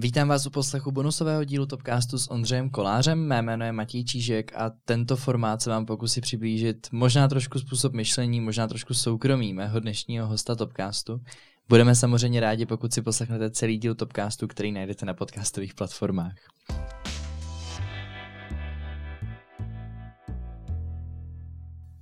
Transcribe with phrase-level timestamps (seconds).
[0.00, 3.26] Vítám vás u poslechu bonusového dílu Topcastu s Ondřejem Kolářem.
[3.26, 7.92] Mé jméno je Matěj Čížek a tento formát se vám pokusí přiblížit možná trošku způsob
[7.92, 11.20] myšlení, možná trošku soukromí mého dnešního hosta Topcastu.
[11.68, 16.36] Budeme samozřejmě rádi, pokud si poslechnete celý díl Topcastu, který najdete na podcastových platformách.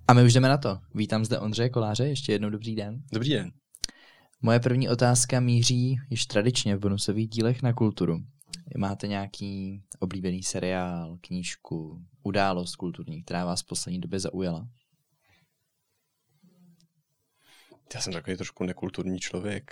[0.08, 0.78] A my už jdeme na to.
[0.94, 3.02] Vítám zde Ondřeje Koláře, ještě jednou dobrý den.
[3.12, 3.50] Dobrý den.
[4.42, 8.18] Moje první otázka míří již tradičně v bonusových dílech na kulturu.
[8.78, 14.68] Máte nějaký oblíbený seriál, knížku, událost kulturní, která vás v poslední době zaujala?
[17.94, 19.70] Já jsem takový trošku nekulturní člověk.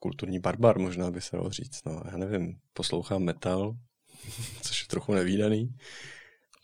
[0.00, 1.84] Kulturní barbar možná by se dalo říct.
[1.86, 3.76] No, já nevím, poslouchám metal,
[4.62, 5.74] což je trochu nevýdaný.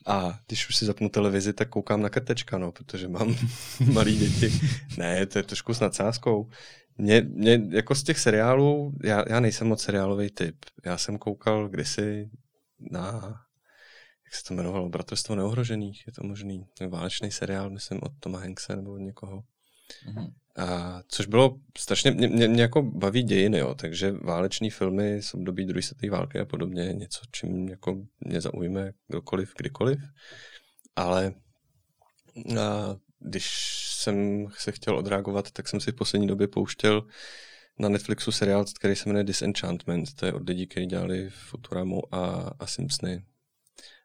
[0.06, 3.36] A když už si zapnu televizi, tak koukám na krtečka, no, protože mám
[3.92, 4.60] malý děti.
[4.96, 6.50] Ne, to je trošku s nadsázkou.
[6.98, 10.56] Mě, mě jako z těch seriálů, já, já nejsem moc seriálový typ.
[10.84, 12.30] Já jsem koukal kdysi
[12.90, 13.12] na,
[14.24, 18.76] jak se to jmenovalo, Bratrstvo neohrožených, je to možný, válečný seriál, myslím, od Toma Hankse
[18.76, 19.42] nebo od někoho.
[20.08, 20.32] Mm-hmm.
[20.56, 25.34] A, což bylo strašně, mě, mě, mě jako baví dějiny, jo, takže váleční filmy z
[25.34, 29.98] období druhé světové války a podobně, něco, čím jako mě zaujme kdokoliv, kdykoliv,
[30.96, 31.34] ale
[32.60, 37.06] a, když jsem se chtěl odreagovat, tak jsem si v poslední době pouštěl
[37.78, 40.14] na Netflixu seriál, který se jmenuje Disenchantment.
[40.14, 43.24] To je od lidí, kteří dělali Futuramu a, a Simpsony.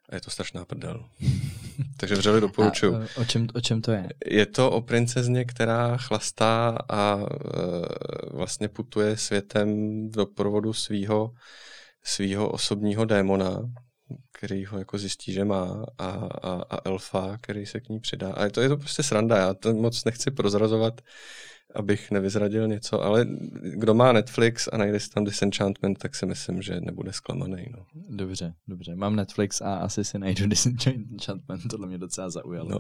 [0.10, 1.10] A je to strašná prdel.
[1.98, 2.96] Takže vřeli doporučuju.
[2.96, 4.10] A, o, čem, o čem to je?
[4.26, 7.26] Je to o princezně, která chlastá a e,
[8.36, 9.70] vlastně putuje světem
[10.10, 11.34] v doprovodu svého
[12.04, 13.70] svýho osobního démona,
[14.32, 18.34] který ho jako zjistí, že má a, a, a elfa, který se k ní přidá.
[18.34, 21.02] A to, je to prostě sranda, já to moc nechci prozrazovat,
[21.76, 23.26] abych nevyzradil něco, ale
[23.62, 27.66] kdo má Netflix a najde si tam Disenchantment, tak si myslím, že nebude zklamaný.
[27.72, 27.86] No.
[28.10, 28.96] Dobře, dobře.
[28.96, 32.70] Mám Netflix a asi si najdu Disenchantment, tohle mě docela zaujalo.
[32.70, 32.80] No.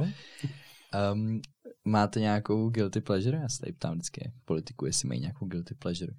[1.13, 1.41] Um,
[1.85, 3.37] máte nějakou guilty pleasure?
[3.37, 6.13] Já se tady ptám vždycky politiku, jestli mají nějakou guilty pleasure.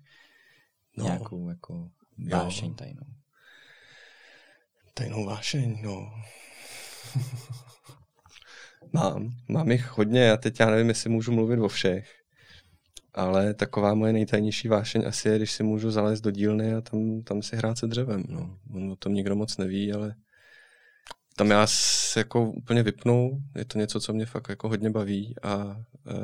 [0.96, 1.04] No.
[1.04, 1.90] Nějakou jako
[2.30, 3.06] vášeň tajnou.
[4.94, 6.12] Tajnou vášeň, no.
[8.92, 12.10] mám, mám jich hodně a teď já nevím, jestli můžu mluvit o všech.
[13.14, 17.22] Ale taková moje nejtajnější vášeň asi je, když si můžu zalézt do dílny a tam,
[17.22, 18.24] tam si hrát se dřevem.
[18.28, 18.58] No.
[18.74, 20.14] On o tom nikdo moc neví, ale
[21.36, 25.34] tam já se jako úplně vypnu, je to něco, co mě fakt jako hodně baví
[25.42, 25.76] a
[26.06, 26.14] e,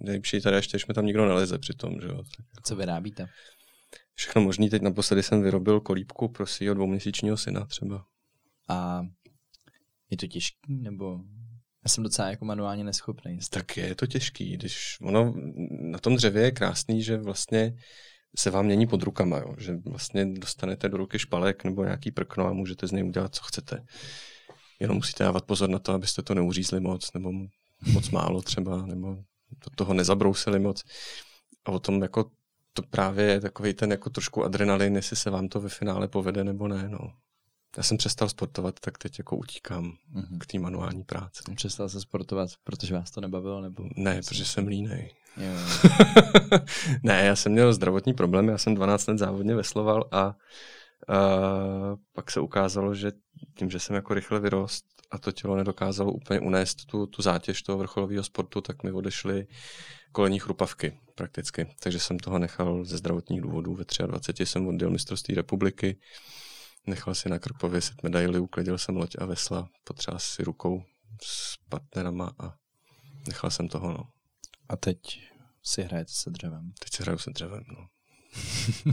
[0.00, 2.16] nejlepší tady ještě, když mi tam nikdo neleze při tom, že jo.
[2.16, 2.62] Tak jako...
[2.62, 3.26] Co vyrábíte?
[4.16, 4.70] Všechno možný.
[4.70, 8.04] Teď naposledy jsem vyrobil kolíbku pro svého dvouměsíčního syna třeba.
[8.68, 9.02] A
[10.10, 11.20] je to těžký, nebo
[11.84, 13.38] já jsem docela jako manuálně neschopný.
[13.50, 15.34] Tak je to těžký, když ono
[15.80, 17.76] na tom dřevě je krásný, že vlastně
[18.38, 19.54] se vám mění pod rukama, jo?
[19.58, 23.42] že vlastně dostanete do ruky špalek nebo nějaký prkno a můžete z něj udělat, co
[23.42, 23.84] chcete.
[24.80, 27.32] Jenom musíte dávat pozor na to, abyste to neuřízli moc, nebo
[27.92, 29.14] moc málo třeba, nebo
[29.50, 30.82] do toho nezabrousili moc.
[31.64, 32.30] A o tom jako
[32.76, 36.44] to právě je takový ten jako trošku adrenalin, jestli se vám to ve finále povede
[36.44, 36.88] nebo ne.
[36.88, 37.12] No.
[37.76, 40.38] Já jsem přestal sportovat, tak teď jako utíkám mm-hmm.
[40.38, 41.42] k té manuální práci.
[41.54, 43.60] Přestal se sportovat, protože vás to nebavilo?
[43.60, 43.84] Nebo...
[43.96, 45.14] Ne, protože jsem línej.
[47.02, 50.34] ne, já jsem měl zdravotní problém, já jsem 12 let závodně vesloval a, a
[52.12, 53.12] pak se ukázalo, že
[53.58, 57.62] tím, že jsem jako rychle vyrost a to tělo nedokázalo úplně unést tu, tu zátěž
[57.62, 59.46] toho vrcholového sportu, tak mi odešly
[60.12, 61.74] kolení chrupavky prakticky.
[61.80, 63.74] Takže jsem toho nechal ze zdravotních důvodů.
[63.74, 65.98] Ve 23 jsem odděl mistrovství republiky,
[66.86, 70.82] nechal si na krk pověsit medaily, uklidil jsem loď a vesla, potřeba si rukou
[71.22, 72.54] s partnerama a
[73.26, 74.04] nechal jsem toho, no.
[74.68, 74.98] A teď
[75.62, 76.72] si hrajete se dřevem.
[76.78, 77.86] Teď si hraju se dřevem, no.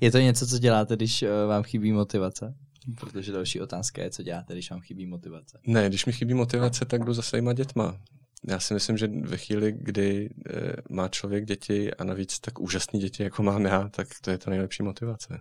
[0.00, 2.54] je to něco, co děláte, když uh, vám chybí motivace?
[3.00, 5.60] Protože další otázka je, co děláte, když vám chybí motivace.
[5.66, 8.00] Ne, když mi chybí motivace, tak jdu za svýma dětma
[8.48, 12.98] já si myslím, že ve chvíli, kdy e, má člověk děti a navíc tak úžasné
[12.98, 15.40] děti, jako mám já, tak to je ta nejlepší motivace.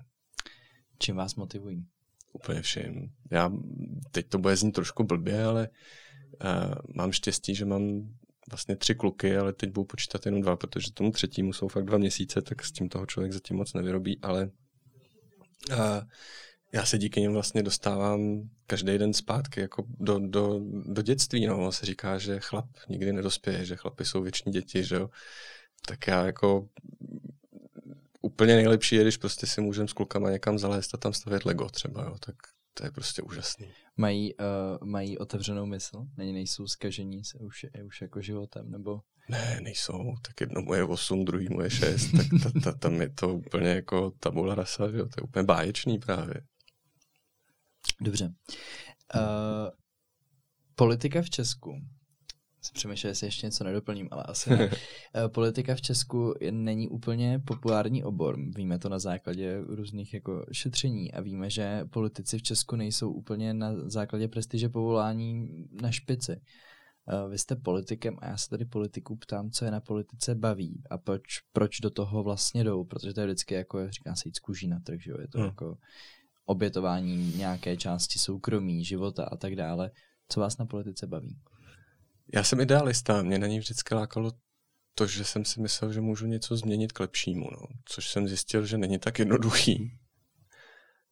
[0.99, 1.85] Čím vás motivují?
[2.33, 3.11] Úplně vším.
[3.31, 3.51] Já,
[4.11, 8.09] teď to bude znít trošku blbě, ale uh, mám štěstí, že mám
[8.49, 11.97] vlastně tři kluky, ale teď budu počítat jenom dva, protože tomu třetímu jsou fakt dva
[11.97, 14.51] měsíce, tak s tím toho člověk zatím moc nevyrobí, ale
[15.71, 15.77] uh,
[16.73, 21.45] já se díky něm vlastně dostávám každý den zpátky jako do, do, do dětství.
[21.45, 21.71] No.
[21.71, 25.09] se říká, že chlap nikdy nedospěje, že chlapy jsou věční děti, že jo.
[25.87, 26.67] Tak já jako
[28.21, 31.69] úplně nejlepší je, když prostě si můžeme s klukama někam zalézt a tam stavět Lego
[31.69, 32.15] třeba, jo.
[32.25, 32.35] Tak
[32.73, 33.67] to je prostě úžasný.
[33.97, 36.05] Mají, uh, mají otevřenou mysl?
[36.17, 38.71] Není, nejsou zkažení se už, už jako životem?
[38.71, 40.15] Nebo Ne, nejsou.
[40.21, 42.11] Tak jedno mu je 8, druhý mu je 6.
[42.11, 45.05] tak ta, ta, tam je to úplně jako tabula rasa, že jo?
[45.05, 46.41] To je úplně báječný právě.
[48.01, 48.33] Dobře.
[49.15, 49.21] Uh,
[50.75, 51.81] politika v Česku.
[52.73, 54.67] Přemýšlel, jestli ještě něco nedoplním, ale asi ne.
[54.67, 54.73] Uh,
[55.27, 58.37] politika v Česku není úplně populární obor.
[58.55, 63.53] Víme to na základě různých jako šetření a víme, že politici v Česku nejsou úplně
[63.53, 65.47] na základě prestiže povolání
[65.81, 66.41] na špici.
[67.23, 70.83] Uh, vy jste politikem a já se tady politiku ptám, co je na politice baví
[70.89, 71.23] a proč,
[71.53, 74.67] proč do toho vlastně jdou, protože to je vždycky jako, říká se jít z kůží
[74.67, 75.17] na trh, že jo?
[75.21, 75.47] je to hmm.
[75.47, 75.77] jako
[76.45, 79.91] obětování nějaké části soukromí, života a tak dále.
[80.29, 81.37] Co vás na politice baví?
[82.33, 84.31] Já jsem idealista, mě na ní vždycky lákalo
[84.95, 87.67] to, že jsem si myslel, že můžu něco změnit k lepšímu, no.
[87.85, 89.91] což jsem zjistil, že není tak jednoduchý.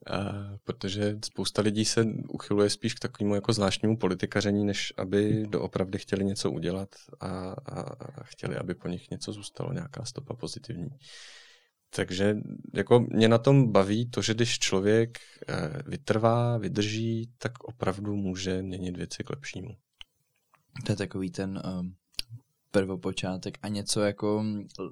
[0.08, 0.34] A,
[0.64, 6.26] protože spousta lidí se uchyluje spíš k takovému jako zvláštnímu politikaření, než aby doopravdy chtěli
[6.26, 6.90] něco udělat
[7.20, 10.90] a, a, a chtěli, aby po nich něco zůstalo, nějaká stopa pozitivní.
[11.96, 12.38] Takže
[12.74, 18.62] jako mě na tom baví to, že když člověk eh, vytrvá, vydrží, tak opravdu může
[18.62, 19.76] měnit věci k lepšímu.
[20.86, 21.96] To je takový ten um,
[22.72, 24.46] prvopočátek a něco jako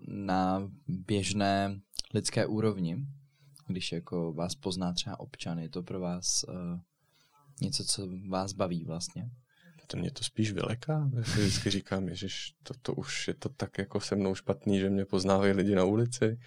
[0.07, 1.79] na běžné
[2.13, 2.97] lidské úrovni,
[3.67, 6.79] když jako vás pozná třeba občan, je to pro vás uh,
[7.61, 9.29] něco, co vás baví vlastně?
[9.87, 11.09] To mě to spíš vyleká.
[11.15, 12.27] Já si vždycky říkám, že
[12.63, 15.83] to, to už je to tak jako se mnou špatný, že mě poznávají lidi na
[15.83, 16.39] ulici.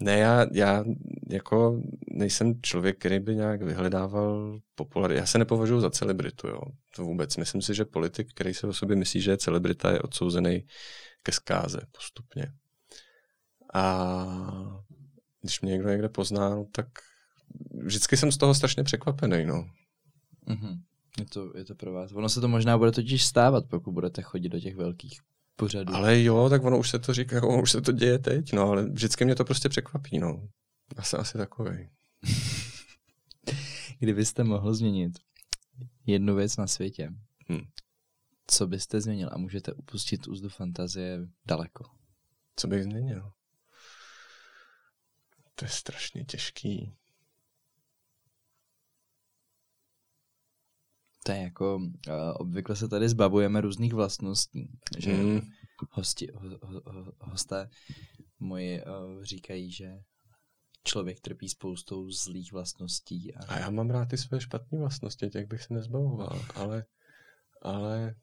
[0.00, 0.84] Ne, já, já
[1.30, 5.18] jako nejsem člověk, který by nějak vyhledával popularitu.
[5.18, 6.60] Já se nepovažuji za celebritu, jo.
[6.96, 7.36] To vůbec.
[7.36, 10.66] Myslím si, že politik, který se o sobě myslí, že je celebrita, je odsouzený
[11.22, 12.52] ke zkáze postupně.
[13.74, 14.72] A
[15.42, 16.86] když mě někdo někde pozná, no, tak
[17.84, 19.66] vždycky jsem z toho strašně překvapený, no.
[20.48, 20.80] Mm-hmm.
[21.18, 22.12] Je to, je to pro vás.
[22.12, 25.20] Ono se to možná bude totiž stávat, pokud budete chodit do těch velkých
[25.56, 25.94] pořadu.
[25.94, 28.62] Ale jo, tak ono už se to říká, ono už se to děje teď, no,
[28.62, 30.48] ale vždycky mě to prostě překvapí, no.
[30.96, 31.88] Já jsem asi takový.
[33.98, 35.12] Kdybyste mohl změnit
[36.06, 37.10] jednu věc na světě,
[37.48, 37.62] hmm.
[38.46, 39.30] co byste změnil?
[39.32, 41.84] A můžete upustit úzdu fantazie daleko.
[42.56, 43.32] Co bych změnil?
[45.54, 46.94] To je strašně těžký.
[51.26, 54.68] To je jako, uh, obvykle se tady zbavujeme různých vlastností,
[54.98, 55.40] že mm.
[55.90, 57.70] hosti, ho, ho, ho, hosté
[58.38, 59.98] moji uh, říkají, že
[60.84, 63.34] člověk trpí spoustou zlých vlastností.
[63.34, 66.84] A, a já mám rád ty své špatné vlastnosti, těch bych se nezbavoval, ale,
[67.62, 68.14] ale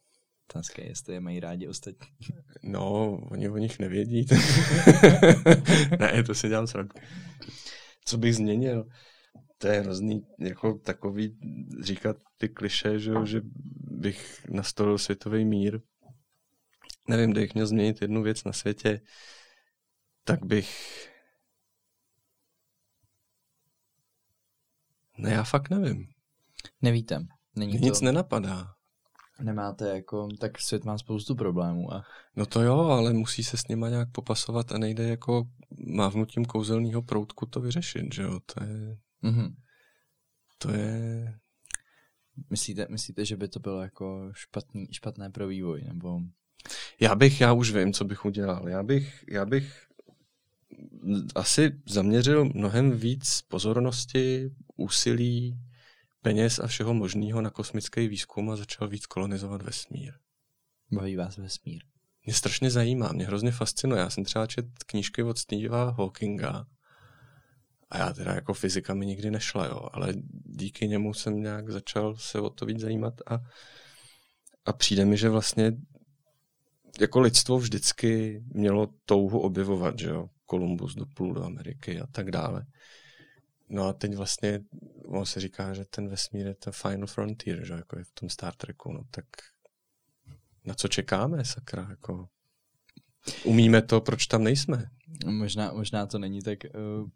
[0.52, 2.08] Otázka je, jestli je mají rádi ostatní.
[2.64, 4.26] No, oni o nich nevědí.
[6.00, 6.96] ne, to si dělám srandu.
[8.06, 8.86] Co bych změnil?
[9.62, 11.38] To je hrozný, jako takový
[11.82, 13.42] říkat ty kliše, že, že
[13.76, 15.82] bych nastolil světový mír.
[17.08, 19.02] Nevím, kdybych měl změnit jednu věc na světě,
[20.24, 20.70] tak bych...
[25.18, 26.08] Ne, já fakt nevím.
[26.82, 27.26] Nevíte.
[27.56, 27.86] Není to...
[27.86, 28.68] Nic nenapadá.
[29.42, 31.94] Nemáte jako, tak svět má spoustu problémů.
[31.94, 32.04] A...
[32.36, 35.44] No to jo, ale musí se s nima nějak popasovat a nejde jako
[35.88, 38.98] mávnutím kouzelného proutku to vyřešit, že jo, to je...
[39.24, 39.56] Mm-hmm.
[40.58, 41.34] To je...
[42.50, 45.82] Myslíte, myslíte, že by to bylo jako špatný, špatné pro vývoj?
[45.82, 46.20] Nebo...
[47.00, 48.70] Já bych, já už vím, co bych udělal.
[48.70, 49.88] Já bych, já bych
[51.36, 55.60] asi zaměřil mnohem víc pozornosti, úsilí,
[56.22, 60.14] peněz a všeho možného na kosmický výzkum a začal víc kolonizovat vesmír.
[60.92, 61.84] Baví vás vesmír?
[62.26, 64.02] Mě strašně zajímá, mě hrozně fascinuje.
[64.02, 66.66] Já jsem třeba čet knížky od Stevea Hawkinga
[67.92, 70.14] a já teda jako fyzika mi nikdy nešla, jo, ale
[70.46, 73.40] díky němu jsem nějak začal se o to víc zajímat a,
[74.66, 75.72] a přijde mi, že vlastně
[77.00, 82.66] jako lidstvo vždycky mělo touhu objevovat, že jo, Kolumbus doplul do Ameriky a tak dále.
[83.70, 84.60] No a teď vlastně
[85.06, 88.30] on se říká, že ten vesmír je ten final frontier, že jako je v tom
[88.30, 89.26] Star Treku, no tak
[90.66, 92.28] na co čekáme, sakra, jako
[93.44, 94.86] umíme to, proč tam nejsme?
[95.26, 97.10] Možná, možná to není tak uh,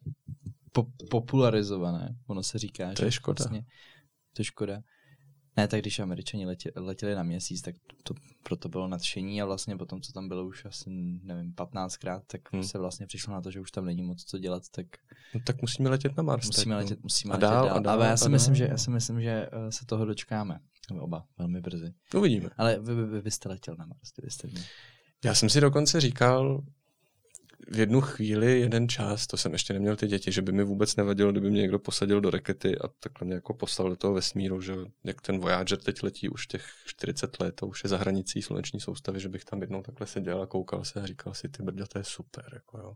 [0.75, 2.15] po- popularizované.
[2.27, 3.44] Ono se říká, to že je škoda.
[3.44, 3.65] Vlastně,
[4.34, 4.82] to je škoda.
[5.58, 8.13] Ne, tak když američani letě, letěli na měsíc, tak to
[8.44, 10.89] proto bylo nadšení a vlastně potom, co tam bylo už asi,
[11.24, 12.63] nevím, 15krát, tak hmm.
[12.63, 14.88] se vlastně přišlo na to, že už tam není moc co dělat, tak...
[15.34, 16.46] No tak musíme letět na Mars.
[16.46, 17.77] Musíme letět, musíme a dál, letět dál.
[17.77, 20.60] A dál, Ale já si, myslím, že, já si myslím, že eh, se toho dočkáme.
[21.00, 21.94] Oba, velmi brzy.
[22.15, 22.50] Uvidíme.
[22.58, 24.63] Ale vy, vy, vy byste letěl na Mars, byste měl.
[25.25, 26.63] Já jsem si dokonce říkal,
[27.72, 30.95] v jednu chvíli, jeden čas, to jsem ještě neměl ty děti, že by mi vůbec
[30.95, 34.62] nevadilo, kdyby mě někdo posadil do rakety a takhle mě jako poslal do toho vesmíru,
[34.62, 38.41] že jak ten Voyager teď letí už těch 40 let, to už je za hranicí
[38.41, 41.63] sluneční soustavy, že bych tam jednou takhle seděl a koukal se a říkal si, ty
[41.63, 42.93] brďo, to je super, jako jo.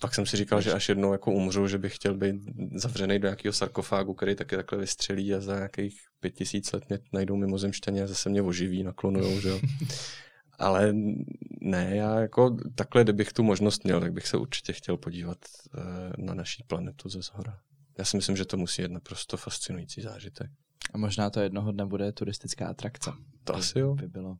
[0.00, 2.36] Pak jsem si říkal, že až jednou jako umřu, že bych chtěl být
[2.74, 6.98] zavřený do nějakého sarkofágu, který taky takhle vystřelí a za nějakých pět tisíc let mě
[7.12, 9.60] najdou mimozemšťaně a zase mě oživí, naklonujou, že jo.
[10.58, 10.92] Ale
[11.60, 15.38] ne, já jako takhle, kdybych tu možnost měl, tak bych se určitě chtěl podívat
[15.76, 17.58] uh, na naší planetu ze zhora.
[17.98, 20.50] Já si myslím, že to musí být naprosto fascinující zážitek.
[20.92, 23.12] A možná to jednoho dne bude turistická atrakce.
[23.44, 23.94] To by, asi jo.
[23.94, 24.36] By bylo.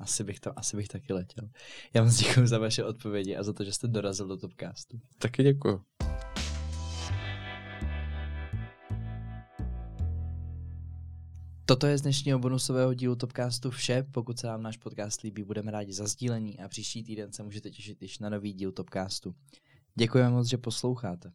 [0.00, 1.48] Asi bych, to, asi bych taky letěl.
[1.94, 5.00] Já vám děkuji za vaše odpovědi a za to, že jste dorazil do Topcastu.
[5.18, 5.80] Taky děkuji.
[11.68, 14.06] Toto je z dnešního bonusového dílu Topcastu vše.
[14.10, 17.70] Pokud se vám náš podcast líbí, budeme rádi za sdílení a příští týden se můžete
[17.70, 19.34] těšit již na nový díl Topcastu.
[19.94, 21.32] Děkujeme moc, že posloucháte.